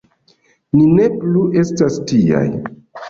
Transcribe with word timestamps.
Ni 0.79 0.87
ne 0.95 1.05
plu 1.19 1.43
estas 1.65 1.99
tiaj! 2.13 2.47